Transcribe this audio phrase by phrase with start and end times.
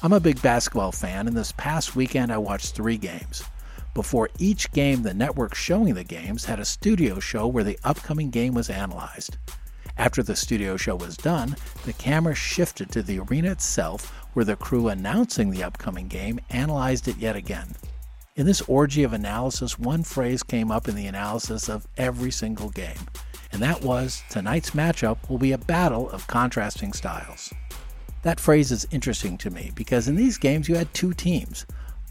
[0.00, 3.42] I'm a big basketball fan, and this past weekend I watched three games.
[3.94, 8.30] Before each game, the network showing the games had a studio show where the upcoming
[8.30, 9.38] game was analyzed.
[9.96, 14.54] After the studio show was done, the camera shifted to the arena itself where the
[14.54, 17.74] crew announcing the upcoming game analyzed it yet again.
[18.36, 22.70] In this orgy of analysis, one phrase came up in the analysis of every single
[22.70, 23.08] game,
[23.50, 27.52] and that was tonight's matchup will be a battle of contrasting styles.
[28.22, 31.66] That phrase is interesting to me because in these games you had two teams.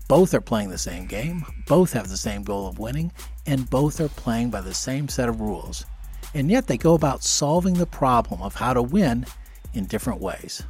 [0.07, 3.11] Both are playing the same game, both have the same goal of winning,
[3.45, 5.85] and both are playing by the same set of rules.
[6.33, 9.25] And yet they go about solving the problem of how to win
[9.73, 10.63] in different ways.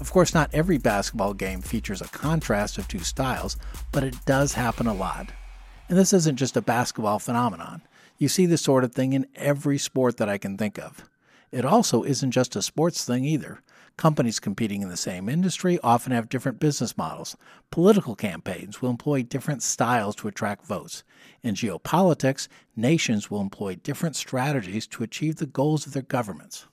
[0.00, 3.56] Of course, not every basketball game features a contrast of two styles,
[3.92, 5.28] but it does happen a lot.
[5.88, 7.82] And this isn't just a basketball phenomenon.
[8.18, 11.04] You see this sort of thing in every sport that I can think of.
[11.52, 13.60] It also isn't just a sports thing either.
[13.98, 17.34] Companies competing in the same industry often have different business models.
[17.70, 21.02] Political campaigns will employ different styles to attract votes.
[21.42, 26.66] In geopolitics, nations will employ different strategies to achieve the goals of their governments.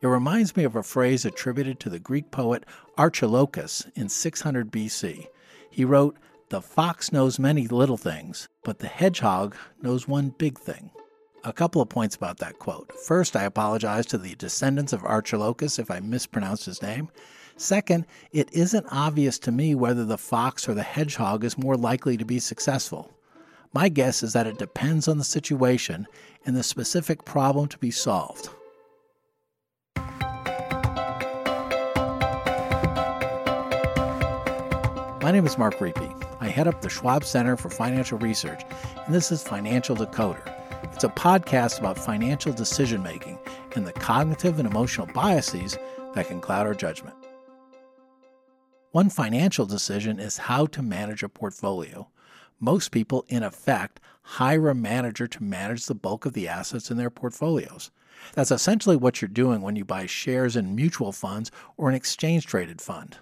[0.00, 2.64] It reminds me of a phrase attributed to the Greek poet
[2.98, 5.26] Archilochus in 600 BC.
[5.70, 6.18] He wrote,
[6.50, 10.90] The fox knows many little things, but the hedgehog knows one big thing.
[11.44, 12.92] A couple of points about that quote.
[12.92, 17.10] First, I apologize to the descendants of Archilochus if I mispronounced his name.
[17.56, 22.16] Second, it isn't obvious to me whether the fox or the hedgehog is more likely
[22.16, 23.14] to be successful.
[23.72, 26.06] My guess is that it depends on the situation
[26.44, 28.48] and the specific problem to be solved.
[35.22, 36.26] My name is Mark Riepe.
[36.40, 38.62] I head up the Schwab Center for Financial Research,
[39.06, 40.57] and this is Financial Decoder.
[40.98, 43.38] It's a podcast about financial decision making
[43.76, 45.78] and the cognitive and emotional biases
[46.16, 47.14] that can cloud our judgment.
[48.90, 52.08] One financial decision is how to manage a portfolio.
[52.58, 56.96] Most people, in effect, hire a manager to manage the bulk of the assets in
[56.96, 57.92] their portfolios.
[58.34, 62.44] That's essentially what you're doing when you buy shares in mutual funds or an exchange
[62.44, 63.18] traded fund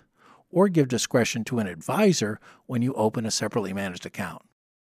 [0.51, 4.41] or give discretion to an advisor when you open a separately managed account.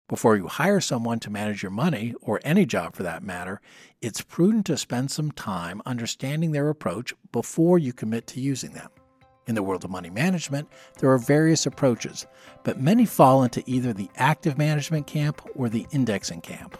[0.08, 3.60] Before you hire someone to manage your money, or any job for that matter,
[4.00, 8.88] it's prudent to spend some time understanding their approach before you commit to using them.
[9.48, 10.68] In the world of money management,
[11.00, 12.24] there are various approaches,
[12.62, 16.78] but many fall into either the active management camp or the indexing camp.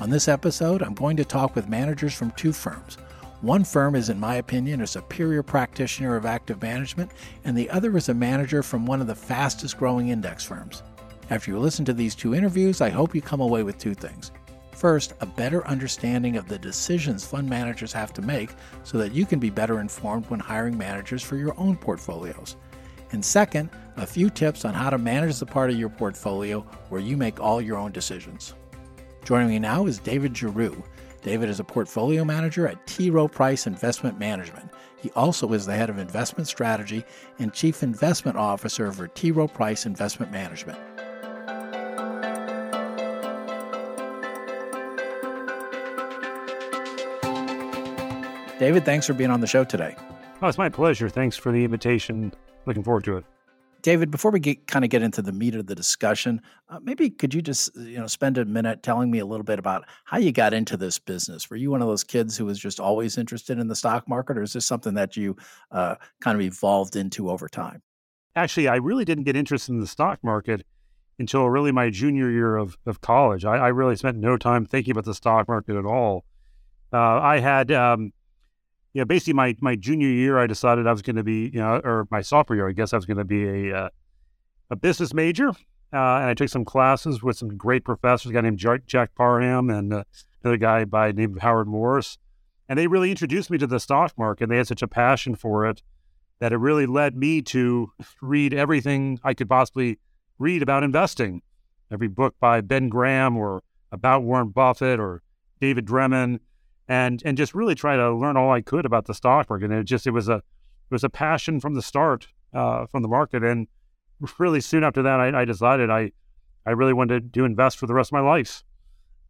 [0.00, 2.96] On this episode, I'm going to talk with managers from two firms
[3.42, 7.10] one firm is, in my opinion, a superior practitioner of active management,
[7.42, 10.84] and the other is a manager from one of the fastest growing index firms.
[11.32, 14.32] After you listen to these two interviews, I hope you come away with two things.
[14.72, 18.50] First, a better understanding of the decisions fund managers have to make
[18.84, 22.56] so that you can be better informed when hiring managers for your own portfolios.
[23.12, 26.60] And second, a few tips on how to manage the part of your portfolio
[26.90, 28.52] where you make all your own decisions.
[29.24, 30.84] Joining me now is David Giroux.
[31.22, 33.08] David is a portfolio manager at T.
[33.08, 34.68] Rowe Price Investment Management.
[35.00, 37.04] He also is the head of investment strategy
[37.38, 39.30] and chief investment officer for T.
[39.30, 40.78] Rowe Price Investment Management.
[48.62, 49.96] David, thanks for being on the show today.
[50.40, 51.08] Oh, it's my pleasure.
[51.08, 52.32] Thanks for the invitation.
[52.64, 53.24] Looking forward to it.
[53.82, 57.10] David, before we get, kind of get into the meat of the discussion, uh, maybe
[57.10, 60.16] could you just you know spend a minute telling me a little bit about how
[60.16, 61.50] you got into this business?
[61.50, 64.38] Were you one of those kids who was just always interested in the stock market,
[64.38, 65.36] or is this something that you
[65.72, 67.82] uh, kind of evolved into over time?
[68.36, 70.64] Actually, I really didn't get interested in the stock market
[71.18, 73.44] until really my junior year of, of college.
[73.44, 76.24] I, I really spent no time thinking about the stock market at all.
[76.92, 78.12] Uh, I had um,
[78.94, 81.60] you know, basically my my junior year, I decided I was going to be, you
[81.60, 83.88] know, or my sophomore year, I guess I was going to be a uh,
[84.70, 85.52] a business major, uh,
[85.92, 89.70] and I took some classes with some great professors, a guy named Jack, Jack Parham
[89.70, 90.04] and uh,
[90.42, 92.18] another guy by the name of Howard Morris,
[92.68, 94.48] and they really introduced me to the stock market.
[94.48, 95.82] They had such a passion for it
[96.40, 99.98] that it really led me to read everything I could possibly
[100.38, 101.40] read about investing,
[101.90, 103.62] every book by Ben Graham or
[103.92, 105.22] about Warren Buffett or
[105.60, 106.40] David Dreman
[106.88, 109.70] and and just really try to learn all I could about the stock market.
[109.70, 113.02] And it just it was a it was a passion from the start uh, from
[113.02, 113.42] the market.
[113.42, 113.68] And
[114.38, 116.12] really soon after that, I, I, decided I
[116.66, 118.62] I really wanted to invest for the rest of my life.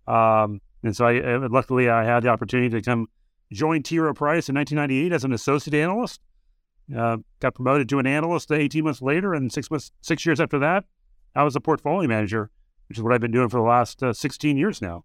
[0.06, 3.08] Um, and so I uh, luckily I had the opportunity to come
[3.52, 3.99] join T.
[3.99, 6.20] Rowe Price in 1998 as an associate analyst.
[6.94, 10.58] Uh, got promoted to an analyst 18 months later, and six months, six years after
[10.58, 10.84] that,
[11.34, 12.50] I was a portfolio manager,
[12.88, 15.04] which is what I've been doing for the last uh, 16 years now.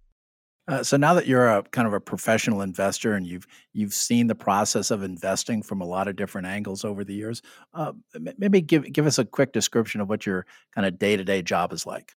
[0.68, 4.28] Uh, so now that you're a kind of a professional investor and you've you've seen
[4.28, 7.42] the process of investing from a lot of different angles over the years,
[7.74, 7.94] uh,
[8.38, 11.42] maybe give give us a quick description of what your kind of day to day
[11.42, 12.14] job is like.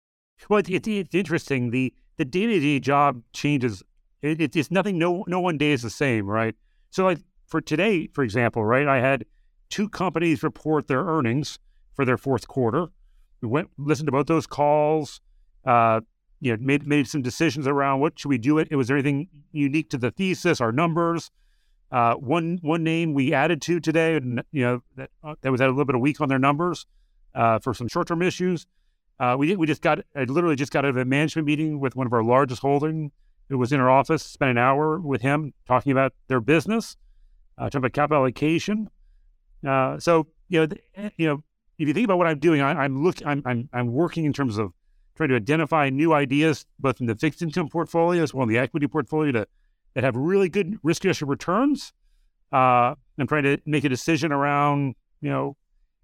[0.49, 1.69] Well, it's, it's interesting.
[1.71, 3.83] the The day to day job changes.
[4.21, 4.97] It, it's nothing.
[4.97, 6.55] No no one day is the same, right?
[6.89, 9.25] So, like for today, for example, right, I had
[9.69, 11.59] two companies report their earnings
[11.93, 12.87] for their fourth quarter.
[13.41, 15.21] We went listened to both those calls.
[15.65, 16.01] Uh,
[16.39, 18.57] you know, made made some decisions around what should we do.
[18.57, 21.31] It was there anything unique to the thesis, our numbers.
[21.91, 25.59] Uh, one one name we added to today, and you know that uh, that was
[25.59, 26.85] a little bit of weak on their numbers
[27.35, 28.67] uh, for some short term issues.
[29.19, 31.95] Uh, we we just got I literally just got out of a management meeting with
[31.95, 33.11] one of our largest holding
[33.49, 34.23] who was in our office.
[34.23, 36.95] Spent an hour with him talking about their business,
[37.57, 38.89] uh, talking about capital allocation.
[39.67, 41.43] Uh, so you know the, eh, you know
[41.79, 44.31] if you think about what I'm doing, I, am looking I'm, I'm I'm working in
[44.31, 44.73] terms of
[45.19, 48.57] trying to identify new ideas, both in the fixed income portfolio as well in the
[48.57, 49.47] equity portfolio, to,
[49.93, 51.91] that have really good risk adjusted returns.
[52.53, 55.57] Uh, I'm trying to make a decision around, you know,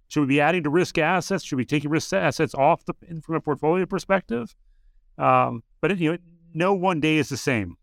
[0.10, 1.46] should we be adding to risk assets?
[1.46, 4.54] Should we take risk assets off the, from a portfolio perspective?
[5.18, 6.18] Um, but you know,
[6.54, 7.78] no one day is the same.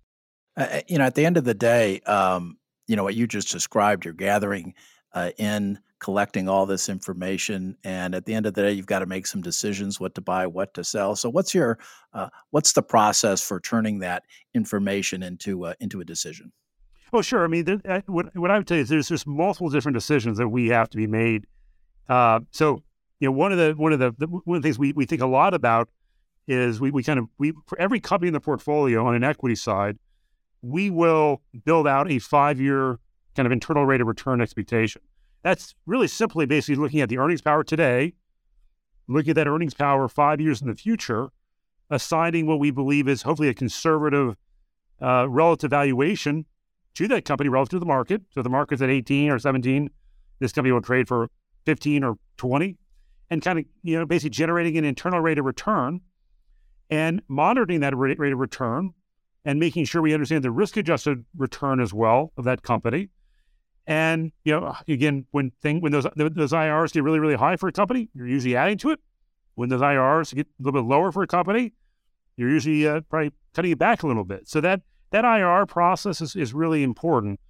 [0.54, 3.50] Uh, you know, at the end of the day, um, you know what you just
[3.50, 4.04] described.
[4.04, 4.74] You're gathering
[5.14, 8.98] uh, in collecting all this information and at the end of the day you've got
[8.98, 11.14] to make some decisions what to buy what to sell.
[11.14, 11.78] So what's your
[12.12, 16.50] uh, what's the process for turning that information into uh, into a decision?
[17.12, 17.44] Oh sure.
[17.44, 19.94] I mean there, uh, what, what i would tell you is there's just multiple different
[19.94, 21.46] decisions that we have to be made.
[22.08, 22.82] Uh, so
[23.20, 25.06] you know one of the one of the, the, one of the things we, we
[25.06, 25.88] think a lot about
[26.48, 29.54] is we, we kind of we for every company in the portfolio on an equity
[29.54, 29.96] side
[30.62, 32.98] we will build out a five year
[33.36, 35.00] kind of internal rate of return expectation
[35.42, 38.14] that's really simply basically looking at the earnings power today,
[39.08, 41.28] looking at that earnings power five years in the future,
[41.90, 44.36] assigning what we believe is hopefully a conservative
[45.00, 46.46] uh, relative valuation
[46.94, 48.22] to that company relative to the market.
[48.30, 49.90] So the market's at 18 or 17,
[50.38, 51.28] this company will trade for
[51.66, 52.76] 15 or 20,
[53.30, 56.00] and kind of you know basically generating an internal rate of return
[56.90, 58.90] and monitoring that rate, rate of return
[59.44, 63.08] and making sure we understand the risk adjusted return as well of that company
[63.86, 67.68] and you know, again, when thing when those those IRRs get really really high for
[67.68, 69.00] a company, you're usually adding to it.
[69.54, 71.72] When those IRRs get a little bit lower for a company,
[72.36, 74.48] you're usually uh, probably cutting it back a little bit.
[74.48, 77.40] So that that IRR process is, is really important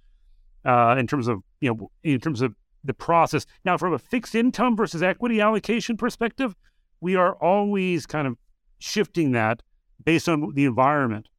[0.65, 2.53] uh, in terms of you know in terms of
[2.83, 3.45] the process.
[3.63, 6.55] Now, from a fixed income versus equity allocation perspective,
[6.99, 8.37] we are always kind of
[8.79, 9.61] shifting that
[10.03, 11.29] based on the environment.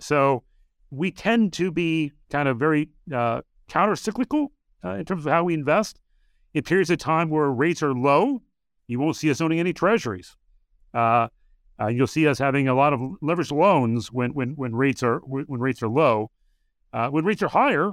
[0.00, 0.44] So
[0.90, 4.52] we tend to be kind of very uh, counter cyclical
[4.84, 6.00] uh, in terms of how we invest.
[6.54, 8.42] In periods of time where rates are low,
[8.86, 10.34] you won't see us owning any treasuries.
[10.94, 11.28] Uh,
[11.80, 15.18] uh, you'll see us having a lot of leveraged loans when when when rates are
[15.18, 16.30] when rates are low.
[16.92, 17.92] Uh, when rates are higher,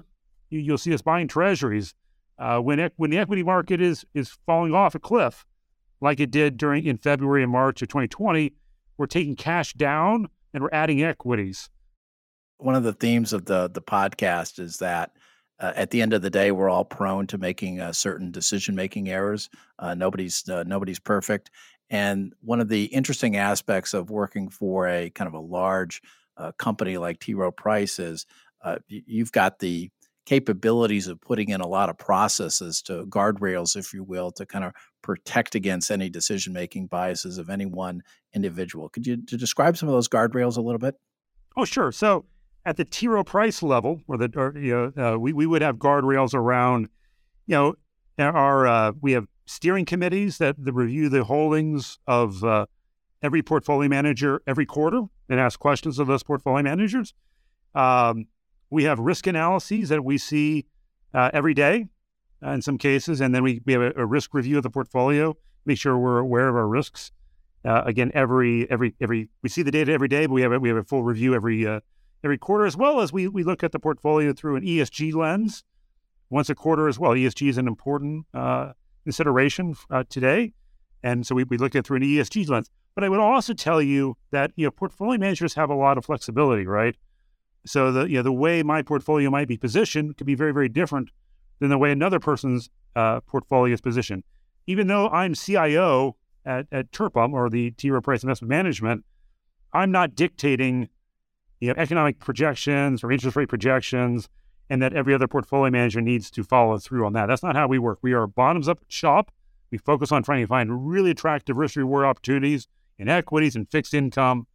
[0.50, 1.94] you, will see us buying treasuries.
[2.40, 5.46] Uh, when when the equity market is is falling off a cliff,
[6.02, 8.54] like it did during in February and March of 2020,
[8.98, 11.70] we're taking cash down and we're adding equities.
[12.58, 15.12] One of the themes of the the podcast is that
[15.60, 18.76] uh, at the end of the day, we're all prone to making uh, certain decision
[18.76, 19.50] making errors.
[19.80, 21.52] Uh, nobody's uh, nobody's perfect,
[21.90, 26.02] and one of the interesting aspects of working for a kind of a large
[26.38, 27.34] uh, company like T.
[27.34, 28.26] Rowe Price is
[28.88, 29.92] you've got the
[30.26, 34.66] capabilities of putting in a lot of processes to guardrails, if you will, to kind
[34.66, 38.02] of protect against any decision making biases of any one
[38.34, 38.90] individual.
[38.90, 40.96] Could you describe some of those guardrails a little bit?
[41.56, 41.92] Oh, sure.
[41.92, 42.26] So
[42.66, 43.08] at the T.
[43.08, 46.90] Rowe Price level, or the or, you know, uh, we we would have guardrails around,
[47.46, 47.76] you know,
[48.18, 52.66] our uh, we have steering committees that, that review the holdings of uh,
[53.22, 57.14] every portfolio manager every quarter and ask questions of those portfolio managers.
[57.76, 58.26] Um,
[58.70, 60.66] we have risk analyses that we see
[61.14, 61.86] uh, every day
[62.44, 64.70] uh, in some cases, and then we, we have a, a, risk review of the
[64.70, 67.12] portfolio, make sure we're aware of our risks.
[67.64, 70.60] Uh, again, every every every we see the data every day, but we have a,
[70.60, 71.66] we have a full review every
[72.24, 75.64] every quarter, as well as we, we look at the portfolio through an ESG lens
[76.30, 77.12] once a quarter as well.
[77.12, 78.72] ESG is an important uh,
[79.04, 80.54] consideration uh, today.
[81.04, 82.70] And so we, we look at through an ESG lens.
[82.96, 86.06] But I would also tell you that you know portfolio managers have a lot of
[86.06, 86.96] flexibility, right?
[87.66, 90.70] So the you know the way my portfolio might be positioned could be very very
[90.70, 91.10] different
[91.60, 94.24] than the way another person's uh, portfolio is positioned.
[94.68, 97.92] Even though I'm CIO at, at TRPIM or the T.
[97.92, 99.04] Rowe Price Investment Management,
[99.74, 100.90] I'm not dictating
[101.66, 104.30] you know, economic projections or interest rate projections,
[104.70, 107.26] and that every other portfolio manager needs to follow through on that.
[107.28, 108.00] That's not how we work.
[108.02, 109.32] We are a bottoms up shop.
[109.72, 112.68] We focus on trying to find really attractive risk reward opportunities
[112.98, 114.48] in equities and fixed income,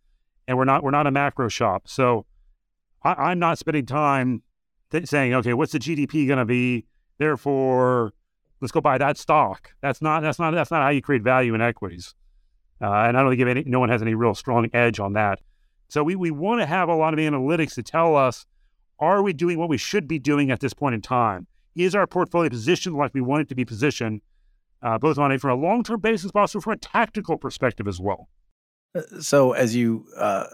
[0.46, 1.88] and we're not we're not a macro shop.
[1.88, 2.26] So
[3.02, 4.42] I, am not spending time
[4.90, 6.86] th- saying, okay, what's the GDP going to be?
[7.18, 8.12] Therefore,
[8.60, 9.74] let's go buy that stock.
[9.80, 12.14] That's not that's not that's not how you create value in equities.
[12.80, 15.40] Uh, and I don't think any, no one has any real strong edge on that.
[15.90, 18.46] So we, we want to have a lot of analytics to tell us,
[19.00, 21.46] are we doing what we should be doing at this point in time?
[21.74, 24.20] Is our portfolio positioned like we want it to be positioned,
[24.82, 27.88] uh, both on a from a long term basis, but also from a tactical perspective
[27.88, 28.28] as well?
[28.94, 30.46] Uh, so as you uh,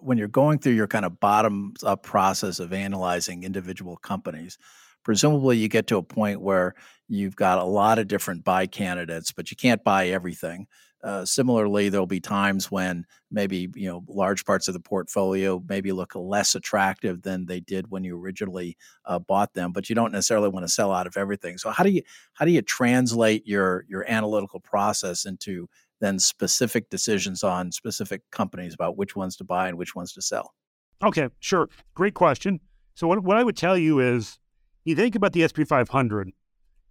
[0.00, 4.58] when you're going through your kind of bottoms up process of analyzing individual companies,
[5.04, 6.74] presumably you get to a point where
[7.08, 10.66] you've got a lot of different buy candidates, but you can't buy everything.
[11.02, 15.92] Uh, similarly, there'll be times when maybe you know large parts of the portfolio maybe
[15.92, 18.76] look less attractive than they did when you originally
[19.06, 21.56] uh, bought them, but you don't necessarily want to sell out of everything.
[21.56, 22.02] So how do you
[22.34, 25.68] how do you translate your your analytical process into
[26.00, 30.22] then specific decisions on specific companies about which ones to buy and which ones to
[30.22, 30.54] sell?
[31.02, 32.60] Okay, sure, great question.
[32.94, 34.38] So what what I would tell you is,
[34.84, 36.28] you think about the S&P 500.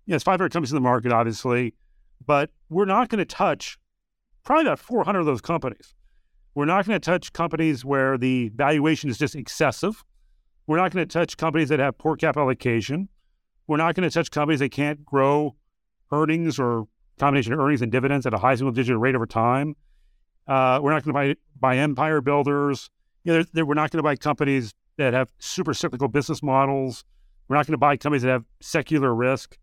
[0.07, 1.75] You know, 500 companies in the market, obviously,
[2.25, 3.77] but we're not going to touch
[4.43, 5.93] probably about 400 of those companies.
[6.55, 10.03] We're not going to touch companies where the valuation is just excessive.
[10.67, 13.09] We're not going to touch companies that have poor capital allocation.
[13.67, 15.55] We're not going to touch companies that can't grow
[16.11, 19.75] earnings or combination of earnings and dividends at a high single digit rate over time.
[20.47, 22.89] Uh, we're not going to buy, buy empire builders.
[23.23, 26.41] You know, they're, they're, we're not going to buy companies that have super cyclical business
[26.41, 27.03] models.
[27.47, 29.57] We're not going to buy companies that have secular risk.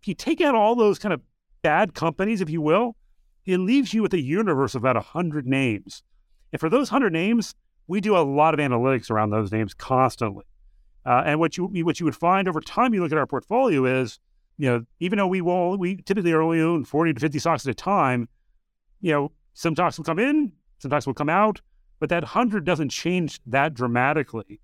[0.00, 1.20] If you take out all those kind of
[1.62, 2.96] bad companies, if you will,
[3.44, 6.02] it leaves you with a universe of about 100 names.
[6.52, 7.54] And for those 100 names,
[7.86, 10.44] we do a lot of analytics around those names constantly.
[11.04, 13.84] Uh, and what you what you would find over time, you look at our portfolio
[13.84, 14.20] is,
[14.56, 17.70] you know, even though we will we typically only own 40 to 50 stocks at
[17.70, 18.28] a time,
[19.00, 21.60] you know, some stocks will come in, some stocks will come out,
[21.98, 24.60] but that 100 doesn't change that dramatically.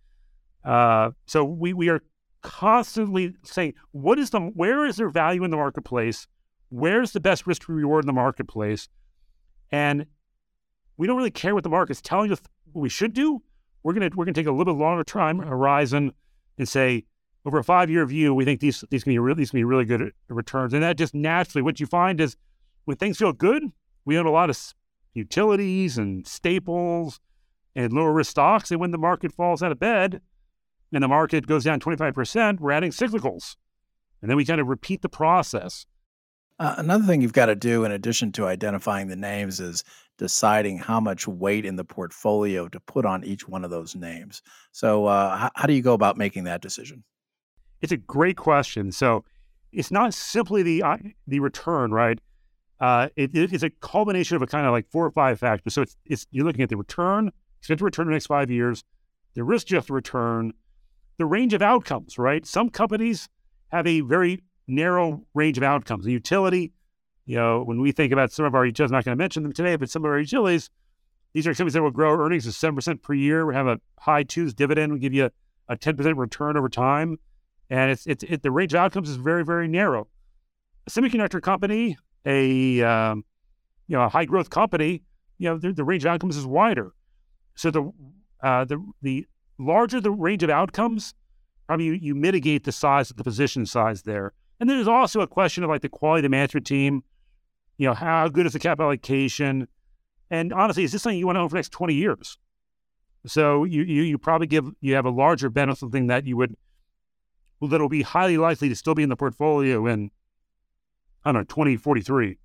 [0.65, 2.03] Uh, so we we are
[2.43, 6.29] constantly saying, what is the where is there value in the marketplace?
[6.71, 8.89] Where's the best risk reward in the marketplace?
[9.71, 10.07] And
[10.97, 12.41] we don't really care what the market's telling us
[12.73, 13.43] what we should do.
[13.83, 16.13] We're gonna we're gonna take a little bit longer time horizon
[16.59, 17.05] and say
[17.45, 19.65] over a five year view, we think these these can be really these can be
[19.65, 20.75] really good returns.
[20.75, 22.37] And that just naturally what you find is
[22.85, 23.63] when things feel good,
[24.05, 24.75] we own a lot of
[25.15, 27.21] utilities and staples
[27.75, 28.71] and lower risk stocks.
[28.71, 30.21] And when the market falls out of bed
[30.93, 33.57] and the market goes down 25%, we're adding cyclicals.
[34.21, 35.87] And then we kind of repeat the process.
[36.59, 39.85] Uh, another thing you've got to do, in addition to identifying the names, is
[40.17, 44.43] deciding how much weight in the portfolio to put on each one of those names.
[44.73, 47.05] So, uh, how, how do you go about making that decision?
[47.81, 48.91] It's a great question.
[48.91, 49.25] So,
[49.71, 50.97] it's not simply the uh,
[51.29, 52.19] the return, right?
[52.81, 55.75] Uh, it, it's a culmination of a kind of like four or five factors.
[55.75, 58.83] So, it's, it's you're looking at the return, expected return in the next five years,
[59.35, 60.53] the risk adjusted return,
[61.19, 62.45] the range of outcomes, right?
[62.45, 63.29] Some companies
[63.69, 66.05] have a very narrow range of outcomes.
[66.05, 66.73] The utility,
[67.27, 69.43] you know, when we think about some of our utilities, I'm not going to mention
[69.43, 70.71] them today, but some of our utilities,
[71.33, 73.47] these are companies that will grow earnings of 7% per year.
[73.47, 75.31] We have a high twos dividend, we give you a,
[75.73, 77.19] a 10% return over time.
[77.71, 80.09] And it's, it's, it, the range of outcomes is very, very narrow.
[80.87, 83.25] A semiconductor company, a, um,
[83.89, 85.03] you know, a high growth company,
[85.39, 86.93] you know, the, the range of outcomes is wider.
[87.57, 87.93] So the,
[88.43, 89.27] uh, the, the
[89.59, 91.15] larger the range of outcomes,
[91.67, 94.33] probably you, you mitigate the size of the position size there.
[94.61, 97.05] And then there's also a question of like the quality of the management team.
[97.77, 99.69] You know, how good is the capital allocation?
[100.31, 102.39] And honestly, is this something you want to own for the next 20 years?
[103.27, 106.57] So you you, you probably give you have a larger on something that you would
[107.61, 110.11] that'll be highly likely to still be in the portfolio in
[111.25, 112.39] I don't know 2043.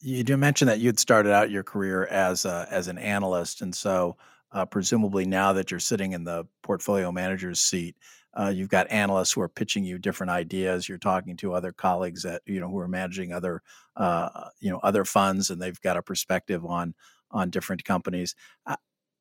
[0.00, 3.74] You do mention that you'd started out your career as a, as an analyst, and
[3.74, 4.16] so
[4.52, 7.96] uh, presumably now that you're sitting in the portfolio manager's seat,
[8.34, 10.88] uh, you've got analysts who are pitching you different ideas.
[10.88, 13.62] You're talking to other colleagues that you know who are managing other
[13.96, 16.94] uh, you know other funds, and they've got a perspective on
[17.30, 18.34] on different companies.
[18.66, 18.76] Uh,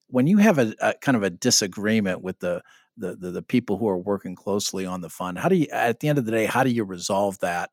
[0.10, 2.62] when you have a, a, kind of a disagreement with the,
[2.98, 6.00] the the the people who are working closely on the fund, how do you at
[6.00, 7.72] the end of the day how do you resolve that?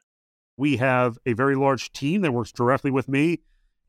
[0.57, 3.41] We have a very large team that works directly with me.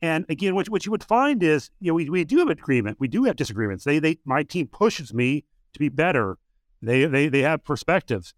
[0.02, 3.00] And again, what, what you would find is, you know, we, we do have agreement.
[3.00, 3.86] We do have disagreements.
[3.86, 6.38] They, they, my team pushes me to be better
[6.86, 8.34] they they they have perspectives.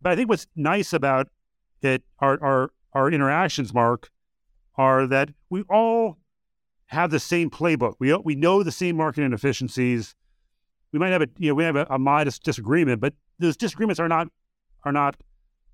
[0.00, 1.28] But I think what's nice about
[1.82, 4.10] it, our our our interactions, Mark,
[4.76, 6.18] are that we all
[6.86, 7.94] have the same playbook.
[7.98, 10.14] We we know the same market inefficiencies.
[10.92, 14.00] We might have a you know we have a, a modest disagreement, but those disagreements
[14.00, 14.28] are not
[14.84, 15.16] are not.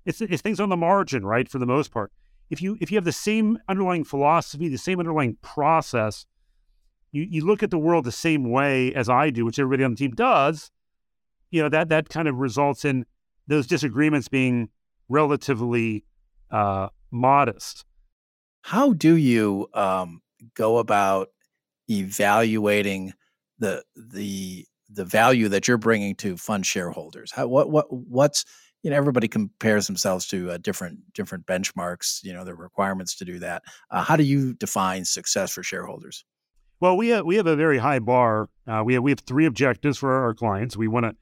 [0.05, 1.47] It's it's things on the margin, right?
[1.47, 2.11] For the most part,
[2.49, 6.25] if you if you have the same underlying philosophy, the same underlying process,
[7.11, 9.91] you you look at the world the same way as I do, which everybody on
[9.91, 10.71] the team does
[11.53, 13.05] you know that that kind of results in
[13.47, 14.69] those disagreements being
[15.07, 16.03] relatively
[16.49, 17.85] uh, modest.
[18.63, 20.21] How do you um,
[20.55, 21.29] go about
[21.89, 23.13] evaluating
[23.59, 27.31] the the the value that you're bringing to fund shareholders?
[27.31, 28.45] How, what what what's
[28.81, 32.23] you know everybody compares themselves to uh, different different benchmarks.
[32.23, 33.61] You know the requirements to do that.
[33.91, 36.25] Uh, how do you define success for shareholders?
[36.79, 38.49] Well, we have we have a very high bar.
[38.65, 40.75] Uh, we have we have three objectives for our clients.
[40.75, 41.15] We want to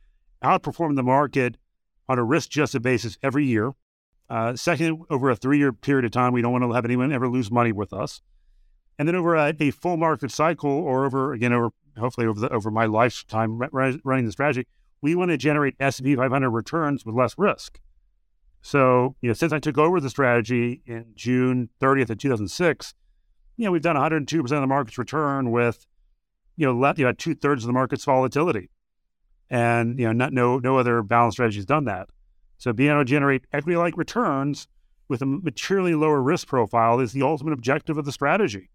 [0.43, 1.57] outperform the market
[2.09, 3.71] on a risk adjusted basis every year.
[4.29, 7.11] Uh, second, over a three year period of time, we don't want to have anyone
[7.11, 8.21] ever lose money with us.
[8.97, 12.49] And then over a, a full market cycle, or over again over hopefully over the,
[12.49, 13.59] over my lifetime
[14.03, 14.67] running the strategy,
[15.01, 17.79] we want to generate S&P 500 returns with less risk.
[18.61, 22.93] So, you know, since I took over the strategy in June 30th of 2006,
[23.57, 25.85] you know, we've done 102% of the market's return with,
[26.55, 28.69] you know, let, you know two thirds of the market's volatility.
[29.51, 32.07] And, you know, not, no, no other balance strategy has done that.
[32.57, 34.65] So being able to generate equity-like returns
[35.09, 38.69] with a materially lower risk profile is the ultimate objective of the strategy.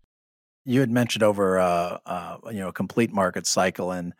[0.67, 4.13] You had mentioned over, uh, uh, you know, a complete market cycle, and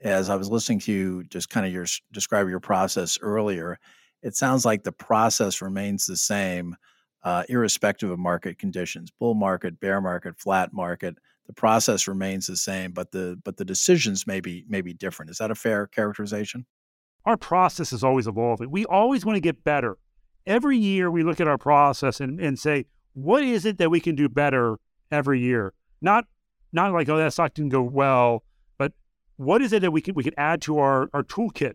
[0.00, 3.78] as I was listening to you, just kind of your describe your process earlier,
[4.22, 6.74] it sounds like the process remains the same,
[7.22, 11.18] uh, irrespective of market conditions, bull market, bear market, flat market.
[11.46, 15.30] The process remains the same, but the but the decisions may be may be different.
[15.30, 16.64] Is that a fair characterization?
[17.24, 18.70] Our process is always evolving.
[18.70, 19.98] We always want to get better.
[20.46, 24.00] Every year, we look at our process and, and say, what is it that we
[24.00, 24.78] can do better
[25.10, 25.74] every year?
[26.00, 26.26] Not
[26.72, 28.44] not like oh that stock didn't go well,
[28.78, 28.92] but
[29.36, 31.74] what is it that we can we can add to our our toolkit?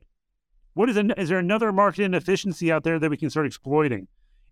[0.73, 4.07] What is an, is there another market inefficiency out there that we can start exploiting?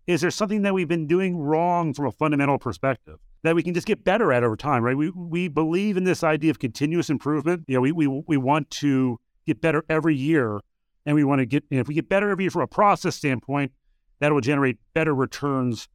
[0.06, 3.74] Is there something that we've been doing wrong from a fundamental perspective that we can
[3.74, 4.82] just get better at over time?
[4.82, 4.96] Right?
[4.96, 7.64] We we believe in this idea of continuous improvement.
[7.68, 10.60] You know, we we we want to get better every year,
[11.06, 11.64] and we want to get.
[11.70, 13.70] if we get better every year from a process standpoint,
[14.18, 15.88] that will generate better returns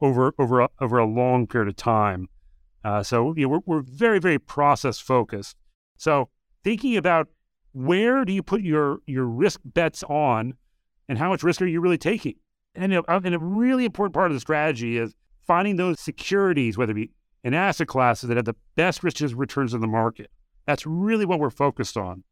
[0.00, 2.28] over over a, over a long period of time.
[2.84, 5.56] Uh, so you know, we're, we're very, very process focused.
[5.96, 6.28] So
[6.64, 7.28] thinking about
[7.72, 10.54] where do you put your your risk bets on,
[11.08, 12.34] and how much risk are you really taking?
[12.76, 15.12] And, a, and a really important part of the strategy is
[15.46, 17.10] finding those securities, whether it be
[17.42, 20.30] in asset classes that have the best risk returns in the market.
[20.66, 22.24] That's really what we're focused on.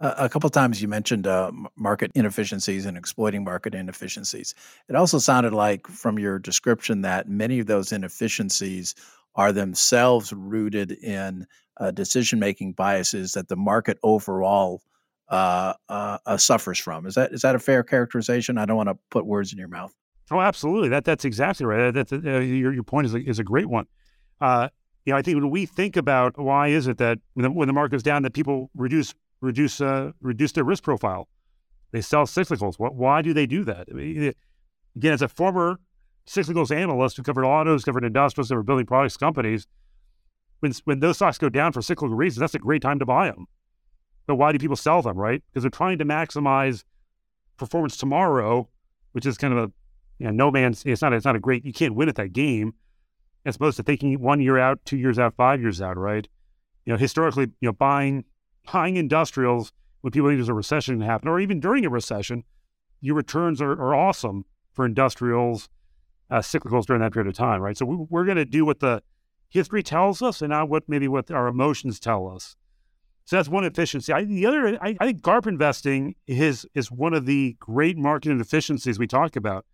[0.00, 4.54] a couple of times you mentioned uh, market inefficiencies and exploiting market inefficiencies.
[4.88, 8.94] It also sounded like from your description that many of those inefficiencies
[9.34, 11.46] are themselves rooted in
[11.78, 14.82] uh, decision making biases that the market overall
[15.28, 17.06] uh, uh, uh, suffers from.
[17.06, 18.58] Is that is that a fair characterization?
[18.58, 19.94] I don't want to put words in your mouth.
[20.30, 20.88] Oh, absolutely.
[20.88, 21.90] That that's exactly right.
[21.90, 23.86] That, that uh, your your point is a, is a great one.
[24.40, 24.68] Uh,
[25.04, 27.66] you know, I think when we think about why is it that when the, when
[27.66, 29.80] the market goes down, that people reduce reduce
[30.20, 31.28] reduce their risk profile,
[31.92, 32.78] they sell cyclicals.
[32.78, 33.88] What, why do they do that?
[33.90, 34.32] I mean,
[34.96, 35.80] again, as a former
[36.26, 39.66] cyclicals analyst who covered autos, covered industrials, covered building products companies,
[40.60, 43.26] when, when those stocks go down for cyclical reasons, that's a great time to buy
[43.26, 43.46] them.
[44.26, 45.42] But why do people sell them, right?
[45.50, 46.84] Because they're trying to maximize
[47.56, 48.68] performance tomorrow,
[49.12, 49.72] which is kind of a
[50.20, 52.34] you know, no man's it's not it's not a great you can't win at that
[52.34, 52.74] game
[53.46, 56.28] as opposed to thinking one year out, two years out, five years out, right?
[56.84, 58.24] You know, historically, you know, buying
[58.70, 62.44] buying industrials when people think there's a recession to happen, or even during a recession,
[63.00, 65.70] your returns are, are awesome for industrials
[66.30, 67.76] uh, cyclicals during that period of time, right?
[67.76, 69.02] So we, we're going to do what the
[69.48, 72.56] history tells us and not what maybe what our emotions tell us.
[73.24, 74.12] So that's one efficiency.
[74.12, 78.30] I, the other, I, I, think GARP investing is is one of the great market
[78.30, 79.64] inefficiencies we talk about.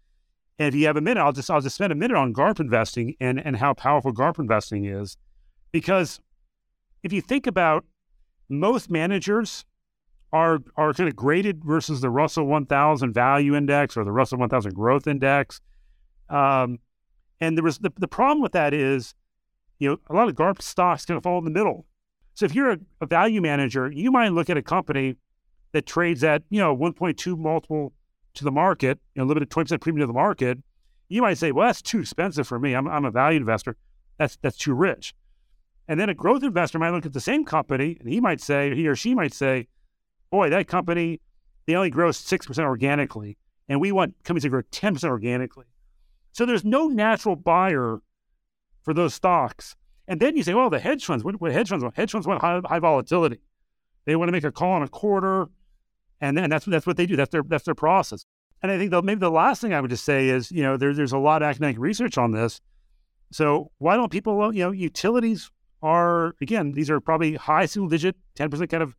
[0.58, 2.60] And if you have a minute, I'll just I'll just spend a minute on GARP
[2.60, 5.16] investing and and how powerful GARP investing is,
[5.72, 6.20] because
[7.02, 7.84] if you think about
[8.48, 9.64] most managers
[10.32, 14.74] are are kind of graded versus the Russell 1000 Value Index or the Russell 1000
[14.74, 15.60] Growth Index.
[16.28, 16.78] Um,
[17.40, 19.14] and there was the, the problem with that is,
[19.78, 21.86] you know, a lot of GARP stocks kind of fall in the middle.
[22.34, 25.16] So if you're a, a value manager, you might look at a company
[25.72, 27.92] that trades at, you know, 1.2 multiple
[28.36, 30.58] to the market, you know, limited 20% premium to the market.
[31.08, 32.74] You might say, well, that's too expensive for me.
[32.74, 33.76] I'm, I'm a value investor.
[34.18, 35.14] That's, that's too rich.
[35.88, 38.74] And then a growth investor might look at the same company and he might say,
[38.74, 39.68] he or she might say,
[40.30, 41.20] boy, that company,
[41.66, 43.36] they only grow 6% organically.
[43.68, 45.66] And we want companies to grow 10% organically.
[46.32, 48.00] So there's no natural buyer
[48.82, 49.76] for those stocks.
[50.08, 51.96] And then you say, well, the hedge funds, what, what hedge funds want?
[51.96, 53.40] Hedge funds want high, high volatility.
[54.04, 55.48] They want to make a call in a quarter,
[56.20, 57.16] and then that's that's what they do.
[57.16, 58.24] That's their that's their process.
[58.62, 60.76] And I think the, maybe the last thing I would just say is, you know,
[60.76, 62.60] there, there's a lot of academic research on this.
[63.30, 65.50] So why don't people, you know, utilities
[65.82, 68.96] are again, these are probably high single digit, ten percent kind of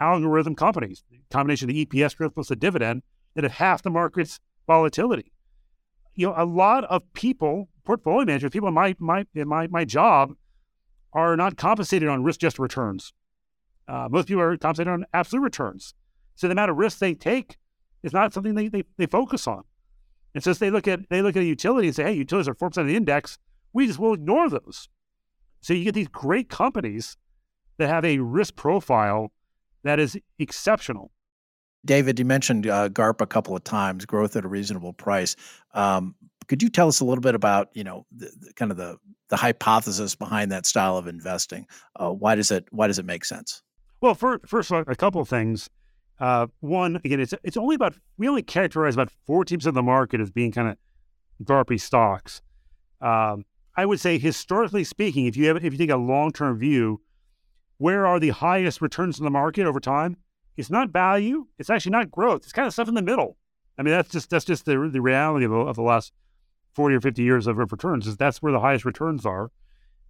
[0.00, 3.02] algorithm companies, combination of EPS growth plus the dividend
[3.34, 5.32] that have half the market's volatility.
[6.14, 9.84] You know, a lot of people, portfolio managers, people in my my in my my
[9.84, 10.34] job,
[11.12, 13.12] are not compensated on risk-adjusted returns.
[13.86, 15.94] Uh, most people are compensated on absolute returns.
[16.38, 17.56] So the amount of risk they take
[18.04, 19.64] is not something they, they, they focus on.
[20.36, 22.54] And since they look at they look at a utility and say, hey, utilities are
[22.54, 23.38] four percent of the index.
[23.72, 24.88] We just will ignore those.
[25.62, 27.16] So you get these great companies
[27.78, 29.32] that have a risk profile
[29.82, 31.10] that is exceptional.
[31.84, 35.34] David, you mentioned uh, GARP a couple of times, growth at a reasonable price.
[35.74, 36.14] Um,
[36.46, 38.96] could you tell us a little bit about, you know, the, the, kind of the
[39.28, 41.66] the hypothesis behind that style of investing?
[41.96, 43.60] Uh, why does it Why does it make sense?
[44.00, 45.68] Well, for, first, a couple of things.
[46.20, 49.82] Uh, one, again, it's it's only about we only characterize about four teams of the
[49.82, 50.76] market as being kind of
[51.44, 52.42] GARPy stocks.
[53.00, 53.44] Um,
[53.76, 57.00] I would say, historically speaking, if you have if you take a long term view,
[57.76, 60.16] where are the highest returns in the market over time?
[60.56, 61.46] It's not value.
[61.58, 62.42] It's actually not growth.
[62.42, 63.36] It's kind of stuff in the middle.
[63.78, 66.12] I mean, that's just that's just the the reality of, of the last
[66.74, 68.08] forty or fifty years of returns.
[68.08, 69.52] Is that's where the highest returns are,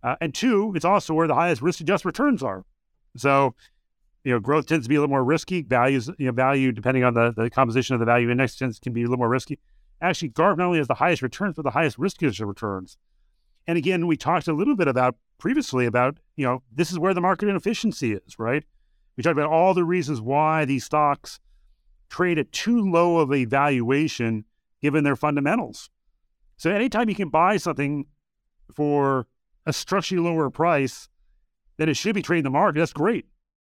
[0.03, 2.65] uh, and two, it's also where the highest risk adjusted returns are.
[3.17, 3.55] So,
[4.25, 5.63] you know, growth tends to be a little more risky.
[5.63, 8.93] Values, you know, value depending on the, the composition of the value index tends can
[8.93, 9.59] be a little more risky.
[10.01, 12.97] Actually, GARP not only has the highest returns, but the highest risk returns.
[13.67, 17.15] And again, we talked a little bit about previously about, you know, this is where
[17.15, 18.65] the market inefficiency is, right?
[19.17, 21.41] We talked about all the reasons why these stocks
[22.09, 24.45] trade at too low of a valuation
[24.81, 25.91] given their fundamentals.
[26.57, 28.07] So anytime you can buy something
[28.75, 29.27] for
[29.67, 31.09] a structurally lower price
[31.77, 33.27] than it should be trading the market, that's great.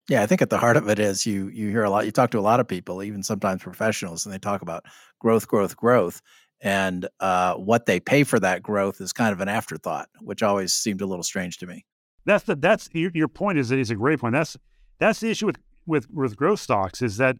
[0.08, 2.04] Yeah, I think at the heart of it is you you hear a lot.
[2.04, 4.84] You talk to a lot of people, even sometimes professionals, and they talk about
[5.18, 6.20] growth, growth, growth
[6.64, 10.72] and uh, what they pay for that growth is kind of an afterthought, which always
[10.72, 11.84] seemed a little strange to me.
[12.24, 14.32] That's the that's your, your point is is a great point.
[14.32, 14.56] That's
[14.98, 17.36] that's the issue with with with growth stocks is that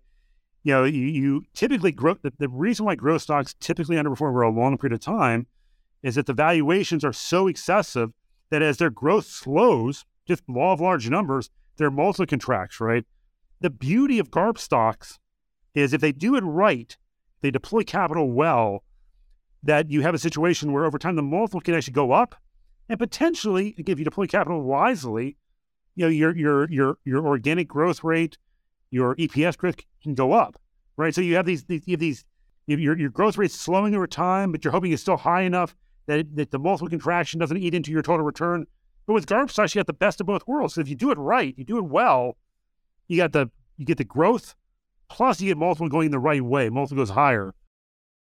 [0.63, 4.43] you know you, you typically grow the, the reason why growth stocks typically underperform over
[4.43, 5.47] a long period of time
[6.03, 8.11] is that the valuations are so excessive
[8.51, 12.81] that as their growth slows, just law of large numbers, their multiple contracts.
[12.81, 13.05] Right.
[13.61, 15.19] The beauty of GARP stocks
[15.75, 16.97] is if they do it right,
[17.41, 18.85] they deploy capital well
[19.63, 22.35] that you have a situation where over time the multiple can actually go up,
[22.89, 25.37] and potentially, if you deploy capital wisely,
[25.95, 28.37] you know your your your your organic growth rate,
[28.91, 30.61] your EPS growth can go up,
[30.97, 31.15] right?
[31.15, 32.25] So you have these, these you have these
[32.67, 35.75] your your growth rate's slowing over time, but you're hoping it's still high enough
[36.07, 38.67] that it, that the multiple contraction doesn't eat into your total return.
[39.07, 40.75] But with GARP stocks, you got the best of both worlds.
[40.75, 42.37] So if you do it right, you do it well,
[43.09, 44.55] you got the you get the growth,
[45.09, 46.71] plus you get multiple going the right way.
[46.71, 47.55] Multiple goes higher.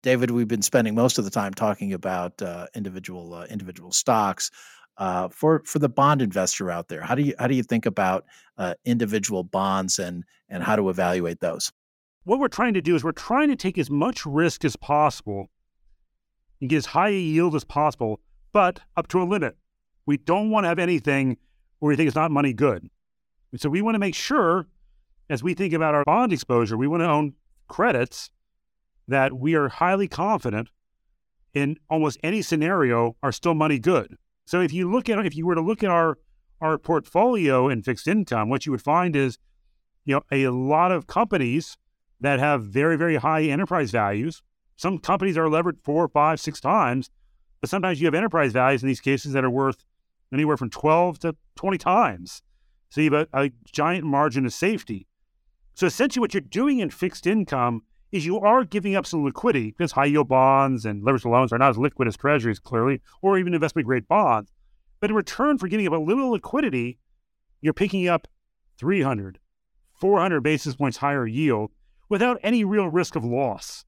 [0.03, 4.51] David, we've been spending most of the time talking about uh, individual uh, individual stocks.
[4.97, 7.87] Uh, for for the bond investor out there, how do you how do you think
[7.87, 8.25] about
[8.59, 11.73] uh, individual bonds and and how to evaluate those?
[12.25, 15.51] What we're trying to do is we're trying to take as much risk as possible
[16.61, 18.21] and get as high a yield as possible,
[18.53, 19.57] but up to a limit.
[20.07, 21.37] We don't want to have anything
[21.79, 22.89] where we think it's not money good.
[23.57, 24.67] So we want to make sure,
[25.29, 27.35] as we think about our bond exposure, we want to own
[27.69, 28.31] credits
[29.09, 30.69] that we are highly confident
[31.53, 34.17] in almost any scenario are still money good.
[34.47, 36.19] So if you look at if you were to look at our
[36.61, 39.39] our portfolio in fixed income, what you would find is,
[40.05, 41.77] you know, a lot of companies
[42.21, 44.43] that have very, very high enterprise values.
[44.77, 47.11] Some companies are levered four, five, six times,
[47.61, 49.85] but sometimes you have enterprise values in these cases that are worth
[50.33, 52.43] anywhere from 12 to 20 times.
[52.91, 55.07] So you have a, a giant margin of safety.
[55.75, 59.71] So essentially what you're doing in fixed income is you are giving up some liquidity
[59.71, 63.39] because high yield bonds and leveraged loans are not as liquid as treasuries, clearly, or
[63.39, 64.51] even investment grade bonds.
[65.01, 66.99] But in return for giving up a little liquidity,
[67.61, 68.27] you're picking up
[68.79, 69.39] 300,
[69.95, 71.71] 400 basis points higher yield
[72.09, 73.85] without any real risk of loss.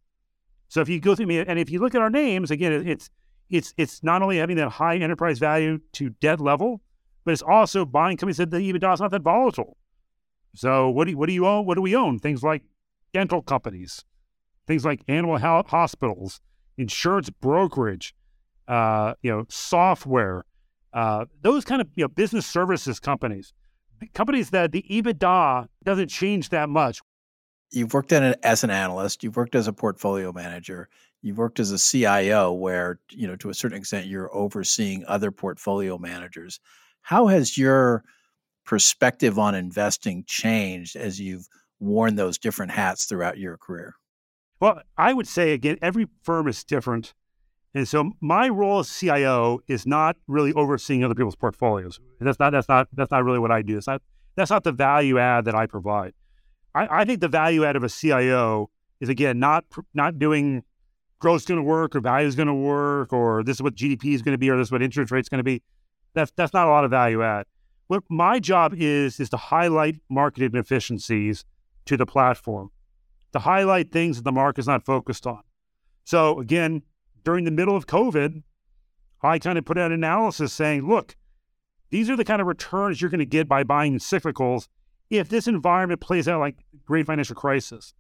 [0.69, 3.11] So if you go through me, and if you look at our names, again, it's
[3.53, 6.81] it's it's not only having that high enterprise value to debt level,
[7.25, 9.77] but it's also buying companies that the EBITDA is not that volatile.
[10.55, 11.67] So what do you, what do you own?
[11.67, 12.19] What do we own?
[12.19, 12.63] Things like
[13.13, 14.05] dental companies,
[14.67, 16.41] things like animal health hospitals,
[16.77, 18.15] insurance brokerage,
[18.69, 20.45] uh, you know, software,
[20.93, 23.53] uh, those kind of you know business services companies,
[24.15, 27.01] companies that the EBITDA doesn't change that much.
[27.71, 29.25] You've worked an, as an analyst.
[29.25, 30.89] You've worked as a portfolio manager.
[31.23, 35.31] You've worked as a CIO, where you know to a certain extent you're overseeing other
[35.31, 36.61] portfolio managers.
[37.01, 38.05] How has your
[38.65, 41.49] perspective on investing changed as you've
[41.81, 43.95] worn those different hats throughout your career?
[44.61, 47.15] Well, I would say again, every firm is different.
[47.75, 51.99] And so my role as CIO is not really overseeing other people's portfolios.
[52.21, 53.75] That's not that's not that's not really what I do.
[53.75, 54.03] That's not
[54.37, 56.15] that's not the value add that I provide.
[56.75, 60.63] I, I think the value add of a CIO is again not not doing
[61.23, 64.13] growth's going to work or value is going to work or this is what GDP
[64.13, 65.63] is going to be or this is what interest rate's going to be.
[66.15, 67.47] That's that's not a lot of value add.
[67.87, 71.45] What my job is is to highlight market inefficiencies
[71.87, 72.71] to the platform,
[73.33, 75.43] to highlight things that the market's not focused on.
[76.05, 76.83] So again,
[77.25, 78.43] during the middle of COVID,
[79.23, 81.17] I kind of put out an analysis saying, look,
[81.91, 84.67] these are the kind of returns you're going to get by buying cyclicals
[85.09, 87.95] if this environment plays out like great financial crisis.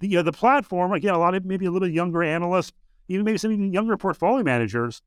[0.00, 2.72] The, you know, the platform, again, a lot of maybe a little bit younger analysts,
[3.08, 5.02] even maybe some even younger portfolio managers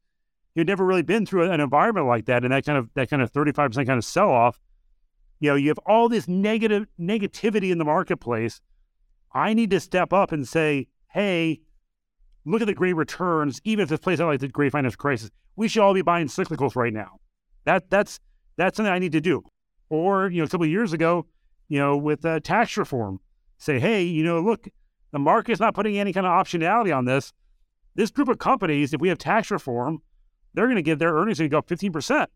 [0.56, 3.21] who've never really been through an environment like that and that kind of that kind
[3.21, 4.60] of 35% kind of sell off.
[5.39, 8.60] You know, you have all this negative negativity in the marketplace.
[9.32, 11.62] I need to step up and say, hey,
[12.45, 15.30] look at the great returns, even if this plays out like the great financial crisis.
[15.56, 17.19] We should all be buying cyclicals right now.
[17.65, 18.19] That that's
[18.56, 19.43] that's something I need to do.
[19.89, 21.28] Or you know, a couple of years ago,
[21.67, 23.19] you know, with uh, tax reform,
[23.57, 24.67] say, hey, you know, look,
[25.11, 27.33] the market's not putting any kind of optionality on this.
[27.95, 30.01] This group of companies, if we have tax reform,
[30.53, 32.27] they're going to give their earnings and go 15%.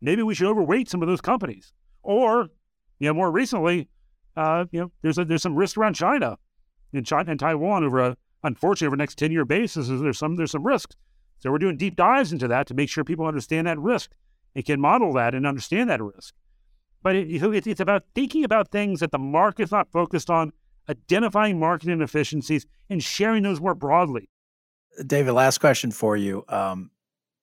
[0.00, 1.72] Maybe we should overweight some of those companies.
[2.02, 2.48] Or,
[2.98, 3.88] you know, more recently,
[4.36, 6.38] uh, you know, there's a, there's some risk around China
[6.92, 9.88] and China and Taiwan over a unfortunately over the next 10 year basis.
[9.88, 10.96] There's some there's some risks.
[11.38, 14.10] So we're doing deep dives into that to make sure people understand that risk
[14.54, 16.34] and can model that and understand that risk.
[17.02, 17.28] But it,
[17.66, 20.52] it's about thinking about things that the market's not focused on,
[20.90, 24.28] identifying market inefficiencies, and sharing those more broadly.
[25.06, 26.90] David, last question for you, um,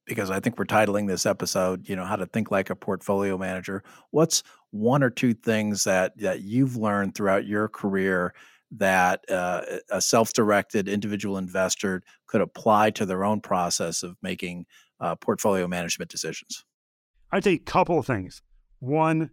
[0.05, 3.37] because I think we're titling this episode, you know, how to think like a portfolio
[3.37, 3.83] manager.
[4.11, 8.33] What's one or two things that that you've learned throughout your career
[8.71, 14.65] that uh, a self-directed individual investor could apply to their own process of making
[14.99, 16.65] uh, portfolio management decisions?
[17.31, 18.41] I'd say a couple of things.
[18.79, 19.31] One,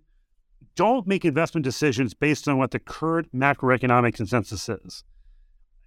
[0.76, 5.04] don't make investment decisions based on what the current macroeconomic consensus is.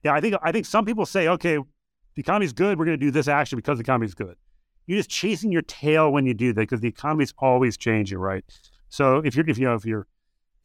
[0.03, 3.05] Yeah, I think I think some people say, okay, the economy's good, we're going to
[3.05, 4.35] do this action because the economy's good.
[4.85, 8.43] You're just chasing your tail when you do that because the economy's always changing, right?
[8.89, 10.07] So if you're if you know if your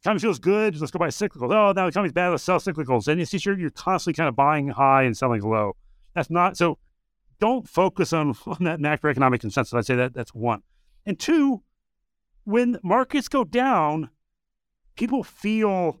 [0.01, 1.53] economy feels good, let's go buy cyclicals.
[1.53, 3.07] Oh, now the economy's bad, let's sell cyclicals.
[3.07, 5.75] And it's just you're, you're constantly kind of buying high and selling low.
[6.15, 6.77] That's not so.
[7.39, 9.73] Don't focus on, on that macroeconomic consensus.
[9.73, 10.61] I'd say that that's one.
[11.05, 11.63] And two,
[12.45, 14.09] when markets go down,
[14.95, 15.99] people feel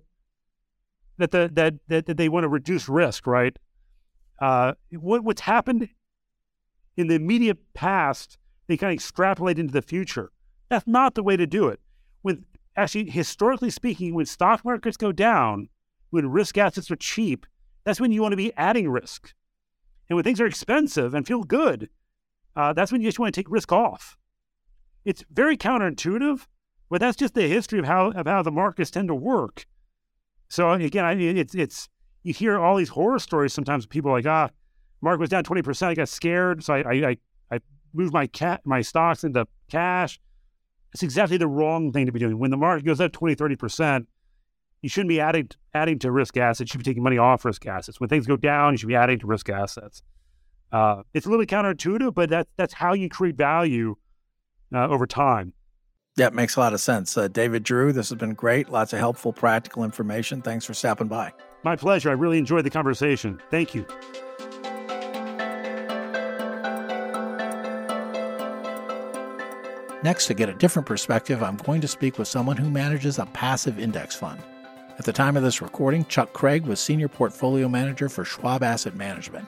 [1.17, 3.57] that the that that, that they want to reduce risk, right?
[4.39, 5.89] Uh, what what's happened
[6.97, 10.31] in the immediate past, they kind of extrapolate into the future.
[10.69, 11.79] That's not the way to do it.
[12.21, 15.69] When actually, historically speaking, when stock markets go down,
[16.09, 17.45] when risk assets are cheap,
[17.83, 19.33] that's when you want to be adding risk.
[20.09, 21.89] And when things are expensive and feel good,
[22.55, 24.17] uh, that's when you just want to take risk off.
[25.05, 26.45] It's very counterintuitive,
[26.93, 29.65] but that's just the history of how of how the markets tend to work.
[30.47, 31.89] So again, I, it's it's
[32.21, 33.87] you hear all these horror stories sometimes.
[33.87, 34.51] People like ah,
[35.01, 35.89] market was down twenty percent.
[35.89, 37.17] I got scared, so I I,
[37.49, 37.59] I
[37.95, 40.19] moved my cat my stocks into cash.
[40.93, 42.37] It's exactly the wrong thing to be doing.
[42.37, 44.07] When the market goes up 20, 30 percent,
[44.83, 46.69] you shouldn't be adding adding to risk assets.
[46.69, 47.99] You should be taking money off risk assets.
[47.99, 50.03] When things go down, you should be adding to risk assets.
[50.71, 53.95] Uh, it's a little counterintuitive, but that, that's how you create value
[54.71, 55.53] uh, over time.
[56.15, 57.17] Yeah, it makes a lot of sense.
[57.17, 58.69] Uh, David Giroux, this has been great.
[58.69, 60.43] Lots of helpful, practical information.
[60.43, 61.33] Thanks for stopping by.
[61.63, 62.11] My pleasure.
[62.11, 63.41] I really enjoyed the conversation.
[63.49, 63.85] Thank you.
[70.03, 73.25] Next, to get a different perspective, I'm going to speak with someone who manages a
[73.27, 74.39] passive index fund.
[74.99, 78.95] At the time of this recording, Chuck Craig was senior portfolio manager for Schwab Asset
[78.95, 79.47] Management.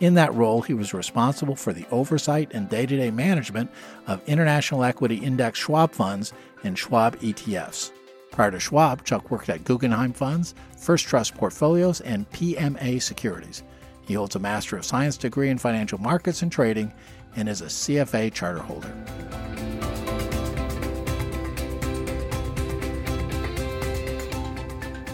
[0.00, 3.70] In that role, he was responsible for the oversight and day to day management
[4.06, 7.92] of international equity index Schwab funds and Schwab ETFs.
[8.30, 13.62] Prior to Schwab, Chuck worked at Guggenheim Funds, First Trust Portfolios, and PMA Securities.
[14.06, 16.92] He holds a Master of Science degree in Financial Markets and Trading
[17.34, 18.92] and is a CFA charter holder.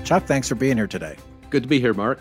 [0.04, 1.16] Chuck, thanks for being here today.
[1.50, 2.20] Good to be here, Mark.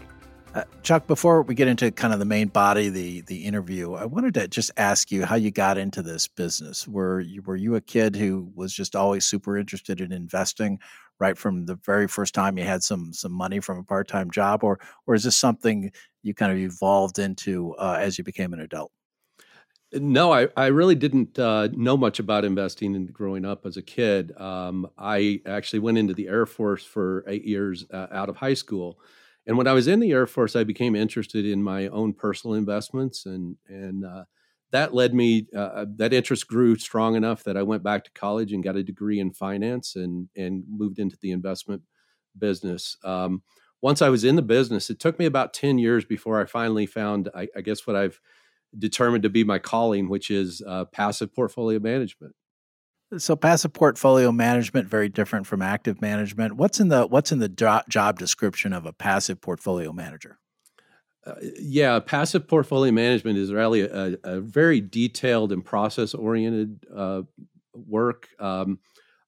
[0.54, 4.04] Uh, Chuck, before we get into kind of the main body, the the interview, I
[4.04, 6.86] wanted to just ask you how you got into this business.
[6.86, 10.80] Were you, were you a kid who was just always super interested in investing,
[11.22, 14.30] right from the very first time you had some some money from a part time
[14.30, 15.90] job, or or is this something
[16.22, 18.92] you kind of evolved into uh, as you became an adult?
[19.94, 23.82] No, I, I really didn't uh, know much about investing in growing up as a
[23.82, 24.38] kid.
[24.38, 28.54] Um, I actually went into the Air Force for eight years uh, out of high
[28.54, 29.00] school
[29.48, 32.56] and when I was in the Air Force, I became interested in my own personal
[32.56, 34.26] investments, and and uh,
[34.72, 35.48] that led me.
[35.56, 38.76] Uh, uh, that interest grew strong enough that I went back to college and got
[38.76, 41.82] a degree in finance, and and moved into the investment
[42.38, 42.98] business.
[43.04, 43.44] Um,
[43.82, 46.86] once I was in the business, it took me about 10 years before I finally
[46.86, 48.22] found, I, I guess, what I've
[48.78, 52.36] determined to be my calling, which is uh, passive portfolio management.
[53.18, 56.56] So passive portfolio management very different from active management.
[56.56, 60.40] What's in the what's in the jo- job description of a passive portfolio manager?
[61.26, 67.22] Uh, yeah, passive portfolio management is really a, a very detailed and process oriented uh,
[67.74, 68.30] work.
[68.40, 68.80] Um,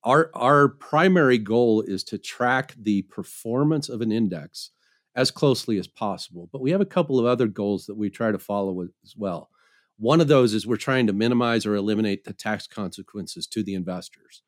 [0.04, 4.72] our our primary goal is to track the performance of an index
[5.16, 8.32] as closely as possible but we have a couple of other goals that we try
[8.32, 9.50] to follow as well
[9.98, 13.74] one of those is we're trying to minimize or eliminate the tax consequences to the
[13.74, 14.42] investors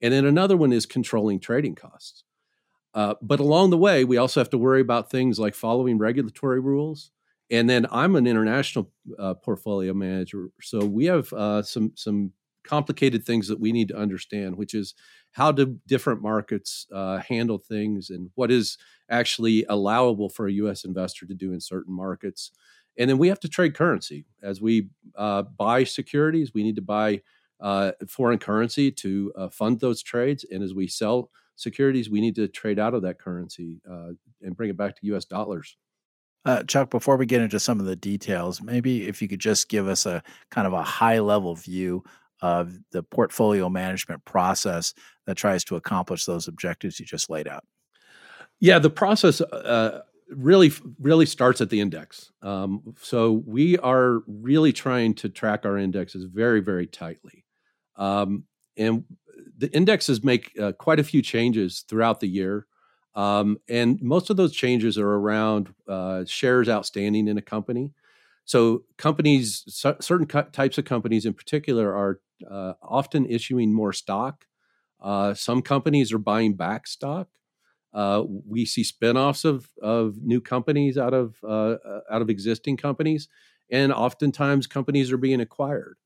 [0.00, 2.24] and then another one is controlling trading costs
[2.94, 6.60] uh, but along the way we also have to worry about things like following regulatory
[6.60, 7.10] rules
[7.50, 12.32] and then i'm an international uh, portfolio manager so we have uh, some some
[12.64, 14.94] complicated things that we need to understand, which is
[15.32, 18.78] how do different markets uh, handle things and what is
[19.10, 20.84] actually allowable for a U.S.
[20.84, 22.50] investor to do in certain markets.
[22.98, 24.24] And then we have to trade currency.
[24.42, 27.22] As we uh, buy securities, we need to buy
[27.60, 30.44] uh, foreign currency to uh, fund those trades.
[30.50, 34.10] And as we sell securities, we need to trade out of that currency uh,
[34.42, 35.24] and bring it back to U.S.
[35.24, 35.76] dollars.
[36.44, 39.68] Uh, Chuck, before we get into some of the details, maybe if you could just
[39.68, 42.04] give us a kind of a high level view
[42.42, 44.92] of the portfolio management process
[45.26, 47.64] that tries to accomplish those objectives you just laid out?
[48.60, 52.32] Yeah, the process uh, really really starts at the index.
[52.42, 57.44] Um, so we are really trying to track our indexes very very tightly,
[57.96, 58.44] um,
[58.76, 59.04] and
[59.56, 62.66] the indexes make uh, quite a few changes throughout the year.
[63.14, 67.92] Um, and most of those changes are around uh, shares outstanding in a company.
[68.44, 69.64] So companies,
[70.00, 74.46] certain types of companies in particular, are uh, often issuing more stock.
[75.00, 77.28] Uh, some companies are buying back stock.
[77.94, 82.76] Uh, we see spinoffs of of new companies out of uh, uh, out of existing
[82.76, 83.28] companies,
[83.70, 85.96] and oftentimes companies are being acquired.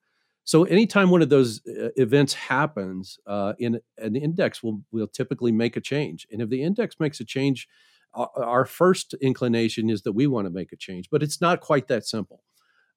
[0.44, 3.18] So anytime one of those uh, events happens,
[3.59, 7.24] in an index will will typically make a change, and if the index makes a
[7.24, 7.68] change,
[8.14, 11.88] our first inclination is that we want to make a change, but it's not quite
[11.88, 12.42] that simple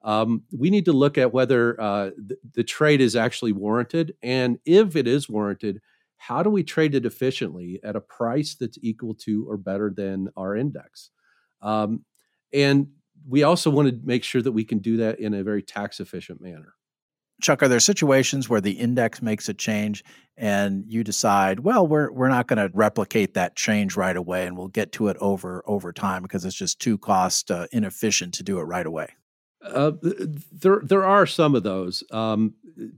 [0.04, 4.14] um, we need to look at whether uh, the, the trade is actually warranted.
[4.22, 5.80] And if it is warranted,
[6.28, 10.28] how do we trade it efficiently at a price that's equal to or better than
[10.36, 11.10] our index?
[11.60, 12.04] Um,
[12.52, 12.88] and
[13.28, 15.98] we also want to make sure that we can do that in a very tax
[15.98, 16.74] efficient manner.
[17.40, 20.04] Chuck, are there situations where the index makes a change
[20.36, 24.56] and you decide, well, we're we're not going to replicate that change right away, and
[24.56, 28.44] we'll get to it over over time because it's just too cost uh, inefficient to
[28.44, 29.08] do it right away?
[29.64, 32.02] Uh, there, there are some of those.
[32.10, 32.54] Um,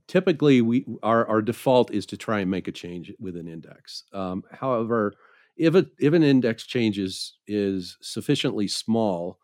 [0.08, 4.04] typically, we our our default is to try and make a change with an index.
[4.12, 5.14] Um, however,
[5.56, 9.38] if a, if an index change is, is sufficiently small,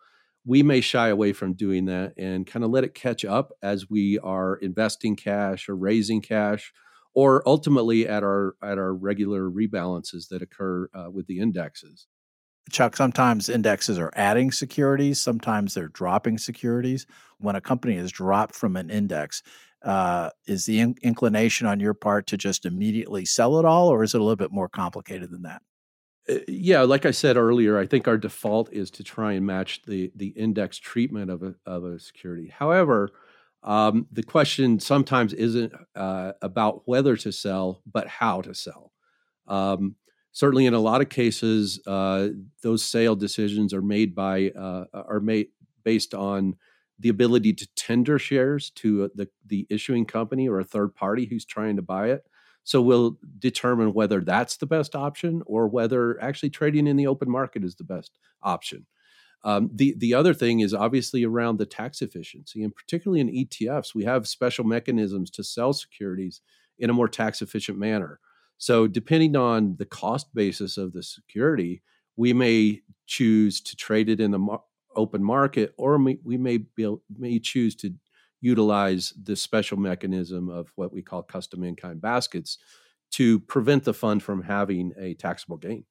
[0.44, 3.90] we may shy away from doing that and kind of let it catch up as
[3.90, 6.72] we are investing cash or raising cash,
[7.14, 12.06] or ultimately at our at our regular rebalances that occur uh, with the indexes.
[12.70, 17.06] Chuck, sometimes indexes are adding securities, sometimes they're dropping securities.
[17.38, 19.42] When a company is dropped from an index,
[19.82, 24.02] uh, is the in- inclination on your part to just immediately sell it all, or
[24.02, 25.62] is it a little bit more complicated than that?
[26.28, 29.82] Uh, yeah, like I said earlier, I think our default is to try and match
[29.86, 32.48] the the index treatment of a of a security.
[32.48, 33.10] However,
[33.62, 38.92] um, the question sometimes isn't uh, about whether to sell, but how to sell.
[39.46, 39.96] Um,
[40.32, 42.28] certainly in a lot of cases uh,
[42.62, 45.48] those sale decisions are made by uh, are made
[45.84, 46.56] based on
[46.98, 51.26] the ability to tender shares to uh, the, the issuing company or a third party
[51.26, 52.24] who's trying to buy it
[52.62, 57.30] so we'll determine whether that's the best option or whether actually trading in the open
[57.30, 58.86] market is the best option
[59.42, 63.94] um, the the other thing is obviously around the tax efficiency, and particularly in ETFs,
[63.94, 66.42] we have special mechanisms to sell securities
[66.78, 68.20] in a more tax efficient manner.
[68.60, 71.82] So, depending on the cost basis of the security,
[72.16, 74.62] we may choose to trade it in the mar-
[74.94, 77.94] open market, or we may be, may choose to
[78.42, 82.58] utilize the special mechanism of what we call custom in kind baskets
[83.12, 85.84] to prevent the fund from having a taxable gain.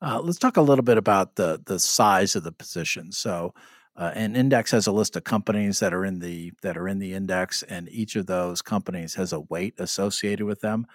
[0.00, 3.12] Uh, let's talk a little bit about the the size of the position.
[3.12, 3.52] So,
[3.96, 7.00] uh, an index has a list of companies that are in the that are in
[7.00, 10.86] the index, and each of those companies has a weight associated with them.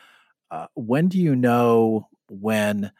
[0.50, 2.92] Uh, when do you know when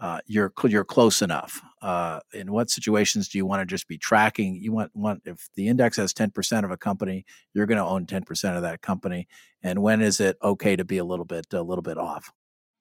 [0.00, 1.60] uh, you're you're close enough?
[1.82, 4.56] Uh, in what situations do you want to just be tracking?
[4.56, 7.24] You want want if the index has ten percent of a company,
[7.54, 9.28] you're going to own ten percent of that company.
[9.62, 12.32] And when is it okay to be a little bit a little bit off?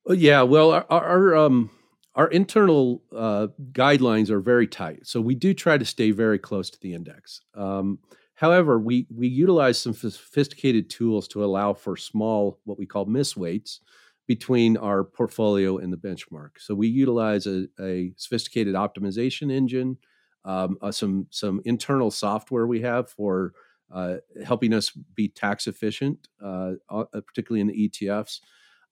[0.10, 1.70] Uh, yeah, well, our, our um,
[2.16, 6.70] our internal uh, guidelines are very tight, so we do try to stay very close
[6.70, 7.42] to the index.
[7.54, 8.00] Um,
[8.36, 13.80] however, we we utilize some sophisticated tools to allow for small, what we call misweights,
[14.28, 16.52] between our portfolio and the benchmark.
[16.58, 19.98] So we utilize a, a sophisticated optimization engine,
[20.44, 23.54] um, uh, some some internal software we have for
[23.92, 28.42] uh, helping us be tax efficient, uh, uh particularly in the ETFs.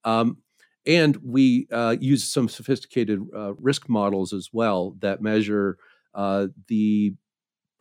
[0.04, 0.38] Um,
[0.86, 5.78] and we uh, use some sophisticated uh, risk models as well that measure
[6.68, 7.16] the,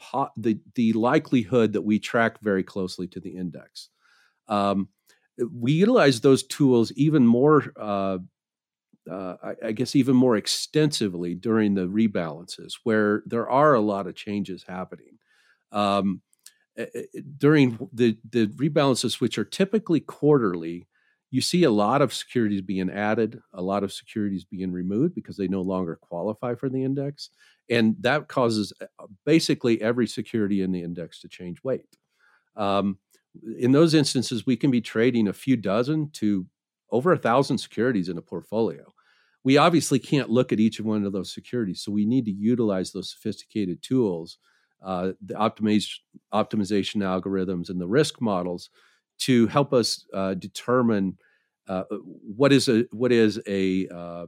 [0.00, 3.88] po- the the likelihood that we track very closely to the index.
[4.48, 4.88] Um,
[5.50, 8.18] we utilize those tools even more uh,
[9.10, 14.14] uh, I, guess even more extensively during the rebalances where there are a lot of
[14.14, 15.18] changes happening.
[15.72, 16.22] Um,
[17.36, 20.86] during the, the rebalances which are typically quarterly
[21.30, 25.36] you see a lot of securities being added a lot of securities being removed because
[25.36, 27.28] they no longer qualify for the index
[27.68, 28.72] and that causes
[29.26, 31.86] basically every security in the index to change weight.
[32.56, 32.98] Um,
[33.58, 36.46] in those instances, we can be trading a few dozen to
[36.90, 38.84] over a thousand securities in a portfolio.
[39.44, 42.92] We obviously can't look at each one of those securities, so we need to utilize
[42.92, 44.38] those sophisticated tools,
[44.84, 45.98] uh, the optimization,
[46.32, 48.70] optimization algorithms, and the risk models
[49.20, 51.18] to help us uh, determine
[51.68, 54.26] uh, what is a what is a uh,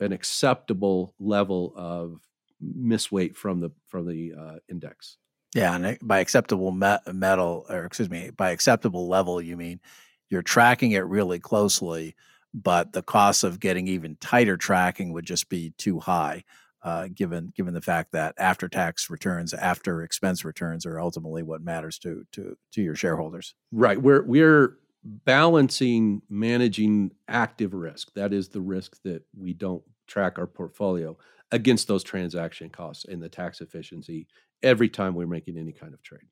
[0.00, 2.20] an acceptable level of
[2.62, 5.18] misweight from the from the uh, index.
[5.54, 9.80] Yeah, and by acceptable metal, or excuse me, by acceptable level, you mean
[10.28, 12.14] you're tracking it really closely,
[12.52, 16.44] but the cost of getting even tighter tracking would just be too high,
[16.82, 21.62] uh, given given the fact that after tax returns, after expense returns, are ultimately what
[21.62, 23.54] matters to to to your shareholders.
[23.72, 24.00] Right.
[24.00, 28.12] We're we're balancing managing active risk.
[28.14, 31.16] That is the risk that we don't track our portfolio
[31.52, 34.26] against those transaction costs and the tax efficiency
[34.62, 36.26] every time we're making any kind of trade.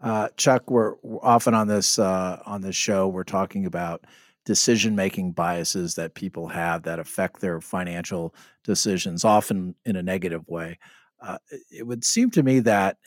[0.00, 4.04] Uh, Chuck, we're, often on this uh, on this show we're talking about
[4.44, 10.46] decision making biases that people have that affect their financial decisions, often in a negative
[10.48, 10.78] way.
[11.22, 11.38] Uh,
[11.70, 12.98] it would seem to me that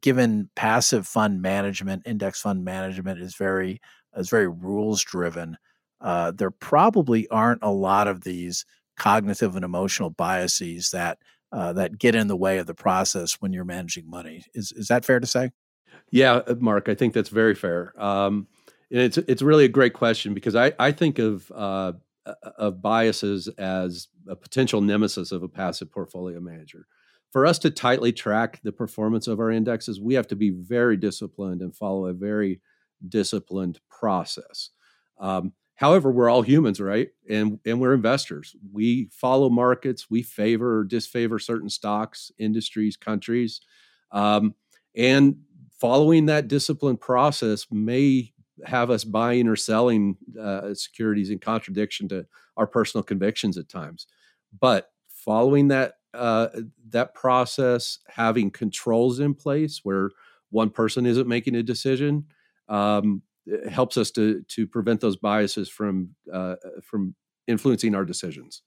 [0.00, 3.80] given passive fund management, index fund management is very
[4.16, 5.56] is very rules driven.
[6.00, 8.66] Uh, there probably aren't a lot of these
[8.96, 11.18] cognitive and emotional biases that
[11.52, 14.44] uh, that get in the way of the process when you're managing money.
[14.54, 15.50] Is is that fair to say?
[16.10, 17.92] Yeah, uh, Mark, I think that's very fair.
[18.02, 18.46] Um,
[18.90, 21.92] and it's it's really a great question because I I think of uh,
[22.56, 26.86] of biases as a potential nemesis of a passive portfolio manager.
[27.30, 30.96] For us to tightly track the performance of our indexes, we have to be very
[30.96, 32.60] disciplined and follow a very
[33.08, 34.70] disciplined process.
[35.18, 35.52] Um,
[35.82, 37.10] However, we're all humans, right?
[37.28, 38.56] And and we're investors.
[38.72, 40.08] We follow markets.
[40.08, 43.60] We favor or disfavor certain stocks, industries, countries,
[44.12, 44.54] um,
[44.96, 45.38] and
[45.80, 48.32] following that disciplined process may
[48.64, 52.26] have us buying or selling uh, securities in contradiction to
[52.56, 54.06] our personal convictions at times.
[54.60, 56.48] But following that uh,
[56.90, 60.10] that process, having controls in place where
[60.50, 62.26] one person isn't making a decision,
[62.68, 63.22] um,
[63.70, 67.14] helps us to to prevent those biases from uh, from
[67.46, 68.62] influencing our decisions.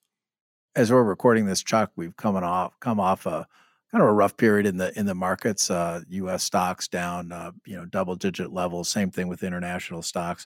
[0.76, 3.48] As we're recording this, Chuck, we've come off come off a
[3.92, 5.70] kind of a rough period in the in the markets.
[5.72, 6.44] Uh, U.S.
[6.44, 8.90] stocks down, uh, you know, double digit levels.
[8.90, 10.46] Same thing with international stocks.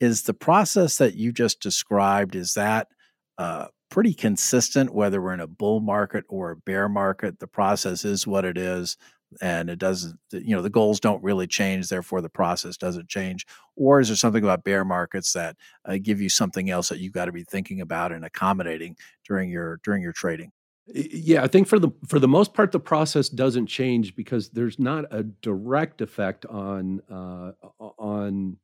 [0.00, 2.88] Is the process that you just described is that
[3.36, 7.38] uh, pretty consistent whether we're in a bull market or a bear market?
[7.38, 8.96] The process is what it is
[9.40, 13.46] and it doesn't you know the goals don't really change therefore the process doesn't change
[13.76, 17.12] or is there something about bear markets that uh, give you something else that you've
[17.12, 20.50] got to be thinking about and accommodating during your during your trading?
[20.86, 24.78] Yeah i think for the for the most part the process doesn't change because there's
[24.78, 27.52] not a direct effect on uh,
[27.98, 28.56] on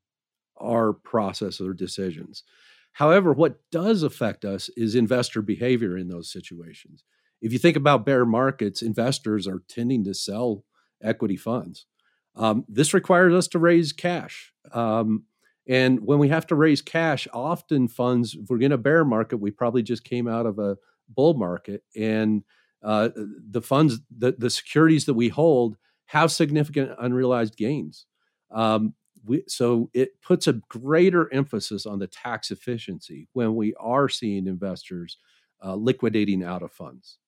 [0.59, 2.43] our process or decisions.
[2.93, 7.05] However what does affect us is investor behavior in those situations
[7.41, 10.65] if you think about bear markets, investors are tending to sell
[11.03, 11.87] equity funds.
[12.35, 14.53] Um, this requires us to raise cash.
[14.73, 15.25] Um,
[15.69, 19.39] and when we have to raise cash, often funds, if we're in a bear market,
[19.39, 20.77] we probably just came out of a
[21.09, 21.83] bull market.
[21.97, 22.45] And
[22.83, 25.77] uh, the funds, the, the securities that we hold
[26.07, 28.07] have significant unrealized gains.
[28.51, 34.09] Um, we, so it puts a greater emphasis on the tax efficiency when we are
[34.09, 35.19] seeing investors
[35.65, 37.19] uh, liquidating out of funds.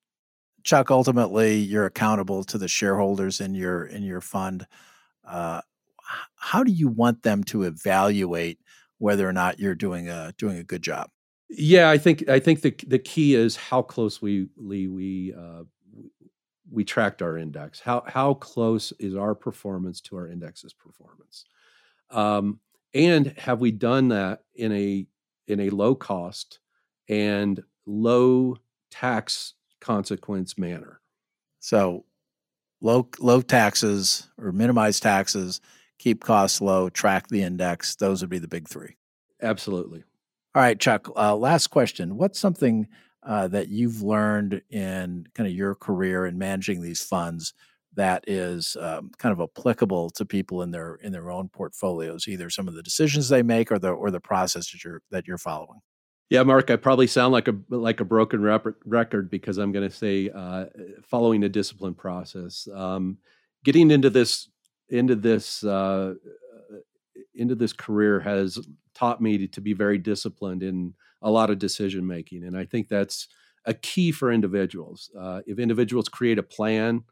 [0.69, 4.67] Chuck, ultimately, you're accountable to the shareholders in your in your fund.
[5.27, 5.63] Uh,
[6.37, 8.59] how do you want them to evaluate
[8.99, 11.09] whether or not you're doing a doing a good job?
[11.49, 15.63] Yeah, I think I think the the key is how closely we uh,
[16.71, 17.81] we tracked our index.
[17.81, 21.47] How how close is our performance to our index's performance?
[22.11, 22.61] Um,
[22.93, 25.07] and have we done that in a
[25.47, 26.59] in a low cost
[27.09, 28.59] and low
[28.91, 31.01] tax consequence manner?
[31.61, 32.05] So
[32.81, 35.61] low low taxes or minimize taxes,
[35.99, 37.97] keep costs low, track the index.
[37.97, 38.97] Those would be the big three.
[39.43, 40.05] Absolutely.
[40.55, 41.09] All right, Chuck.
[41.17, 42.17] Uh, last question.
[42.17, 42.89] What's something
[43.23, 47.53] uh, that you've learned in kind of your career in managing these funds
[47.95, 52.49] that is um, kind of applicable to people in their in their own portfolios, either
[52.49, 55.39] some of the decisions they make or the or the process that you're that you're
[55.39, 55.81] following?
[56.31, 59.89] Yeah, Mark, I probably sound like a like a broken rep- record because I'm going
[59.89, 60.67] to say uh,
[61.03, 62.69] following a discipline process.
[62.75, 63.19] Um,
[63.65, 64.49] getting into this
[64.91, 66.15] into this uh,
[67.35, 68.59] into this career has
[68.95, 72.67] taught me to, to, be very disciplined in a lot of decision making, and I
[72.67, 73.29] think that's
[73.65, 75.11] a key for individuals.
[75.19, 77.05] Uh, if individuals create a plan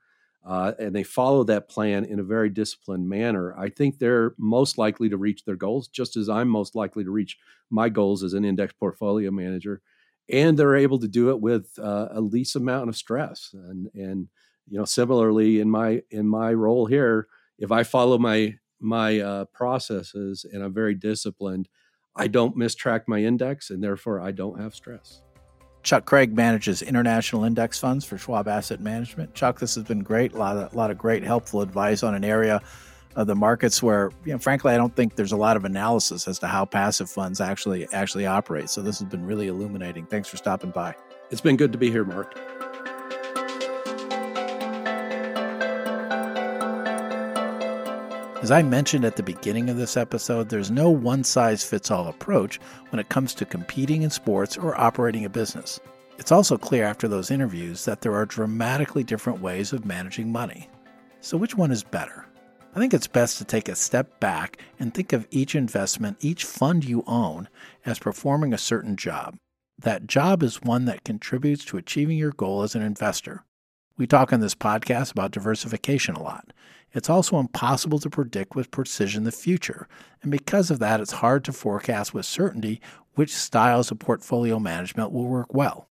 [0.45, 4.78] uh, and they follow that plan in a very disciplined manner, I think they're most
[4.78, 7.39] likely to reach their goals, just as I'm most likely to reach
[7.70, 9.82] my goals as an index portfolio manager.
[10.28, 13.51] And they're able to do it with uh, a least amount of stress.
[13.53, 14.28] And and
[14.68, 17.28] you know, similarly in my in my role here,
[17.59, 21.68] if I follow my my uh, processes and I'm very disciplined,
[22.14, 25.22] I don't mistrack my index, and therefore I don't have stress.
[25.87, 29.32] Chuck Craig manages international index funds for Schwab Asset Management.
[29.34, 30.32] Chuck, this has been great.
[30.32, 32.61] A lot of, a lot of great, helpful advice on an area
[33.14, 36.26] of the markets where, you know, frankly, I don't think there's a lot of analysis
[36.26, 38.68] as to how passive funds actually actually operate.
[38.68, 40.07] So this has been really illuminating.
[40.07, 40.97] Thanks for stopping by.
[41.30, 42.37] It's been good to be here, Mark.
[48.47, 52.07] As I mentioned at the beginning of this episode, there's no one size fits all
[52.07, 55.81] approach when it comes to competing in sports or operating a business.
[56.17, 60.71] It's also clear after those interviews that there are dramatically different ways of managing money.
[61.21, 62.25] So, which one is better?
[62.73, 66.45] I think it's best to take a step back and think of each investment, each
[66.45, 67.49] fund you own,
[67.85, 69.37] as performing a certain job.
[69.77, 73.43] That job is one that contributes to achieving your goal as an investor.
[73.99, 76.53] We talk on this podcast about diversification a lot.
[76.97, 79.87] It's also impossible to predict with precision the future,
[80.23, 82.81] and because of that, it's hard to forecast with certainty
[83.17, 85.91] which styles of portfolio management will work well.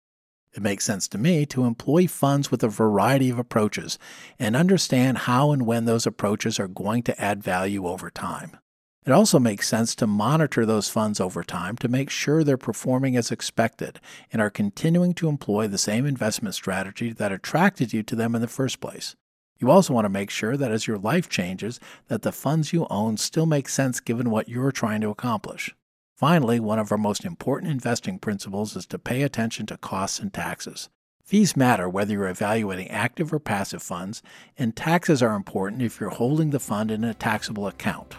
[0.54, 3.98] It makes sense to me to employ funds with a variety of approaches
[4.38, 8.56] and understand how and when those approaches are going to add value over time.
[9.04, 13.16] It also makes sense to monitor those funds over time to make sure they're performing
[13.16, 13.98] as expected
[14.32, 18.40] and are continuing to employ the same investment strategy that attracted you to them in
[18.40, 19.16] the first place.
[19.62, 22.84] You also want to make sure that as your life changes, that the funds you
[22.90, 25.72] own still make sense given what you're trying to accomplish.
[26.16, 30.34] Finally, one of our most important investing principles is to pay attention to costs and
[30.34, 30.88] taxes.
[31.24, 34.20] Fees matter whether you're evaluating active or passive funds,
[34.58, 38.16] and taxes are important if you're holding the fund in a taxable account.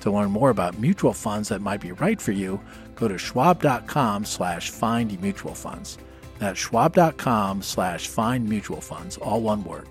[0.00, 2.58] To learn more about mutual funds that might be right for you,
[2.94, 5.98] go to schwab.com slash find mutual funds.
[6.38, 9.88] That's schwab.com slash find mutual funds, all one word.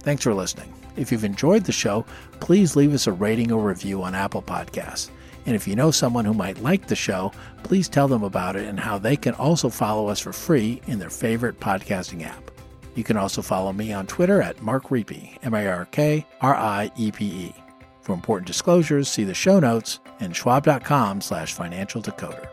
[0.00, 0.72] Thanks for listening.
[0.96, 2.04] If you've enjoyed the show,
[2.40, 5.10] please leave us a rating or review on Apple Podcasts.
[5.46, 7.32] And if you know someone who might like the show,
[7.62, 10.98] please tell them about it and how they can also follow us for free in
[10.98, 12.50] their favorite podcasting app.
[12.94, 16.54] You can also follow me on Twitter at Mark Riepe, M A R K R
[16.54, 17.54] I E P E.
[18.02, 22.48] For important disclosures, see the show notes and schwab.com slash financial decoder.